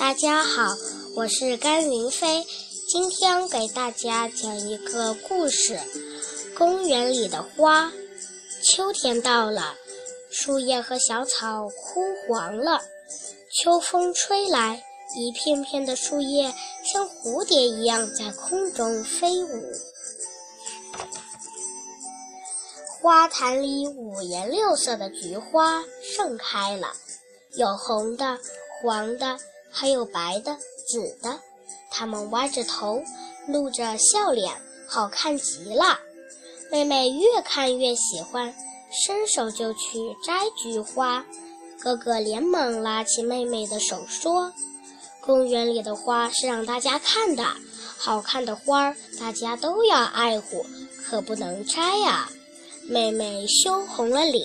[0.00, 0.62] 大家好，
[1.14, 2.46] 我是甘云飞，
[2.88, 5.78] 今天给大家讲一个故事：
[6.56, 7.92] 公园里的花。
[8.64, 9.74] 秋天到了，
[10.30, 12.80] 树叶和小草枯黄了，
[13.52, 14.82] 秋风吹来，
[15.18, 16.50] 一片片的树叶
[16.90, 19.70] 像蝴蝶一样在空中飞舞。
[23.02, 25.84] 花坛里五颜六色的菊花
[26.16, 26.94] 盛开了，
[27.52, 28.38] 有红的、
[28.80, 29.38] 黄的。
[29.70, 30.56] 还有白的、
[30.86, 31.40] 紫的，
[31.90, 33.02] 它们歪着头，
[33.48, 34.52] 露着笑脸，
[34.86, 35.98] 好看极了。
[36.70, 38.54] 妹妹越看越喜欢，
[39.04, 41.24] 伸手就去摘菊花。
[41.80, 44.52] 哥哥连忙拉起妹妹的手说
[45.20, 47.44] ：“公园里的花是让大家看的，
[47.96, 50.64] 好看的花儿大家都要爱护，
[51.04, 52.28] 可不能摘呀。”
[52.86, 54.44] 妹妹羞红了脸。